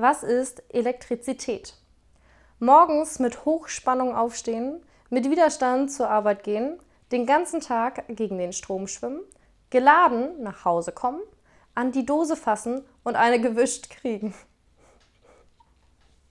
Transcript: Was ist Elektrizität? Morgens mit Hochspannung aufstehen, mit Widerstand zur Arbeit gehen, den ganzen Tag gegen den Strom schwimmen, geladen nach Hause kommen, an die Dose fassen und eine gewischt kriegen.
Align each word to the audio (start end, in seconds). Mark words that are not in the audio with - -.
Was 0.00 0.22
ist 0.22 0.62
Elektrizität? 0.68 1.74
Morgens 2.60 3.18
mit 3.18 3.44
Hochspannung 3.44 4.14
aufstehen, 4.14 4.80
mit 5.10 5.28
Widerstand 5.28 5.90
zur 5.90 6.08
Arbeit 6.08 6.44
gehen, 6.44 6.78
den 7.10 7.26
ganzen 7.26 7.60
Tag 7.60 8.04
gegen 8.06 8.38
den 8.38 8.52
Strom 8.52 8.86
schwimmen, 8.86 9.22
geladen 9.70 10.40
nach 10.40 10.64
Hause 10.64 10.92
kommen, 10.92 11.20
an 11.74 11.90
die 11.90 12.06
Dose 12.06 12.36
fassen 12.36 12.84
und 13.02 13.16
eine 13.16 13.40
gewischt 13.40 13.90
kriegen. 13.90 14.36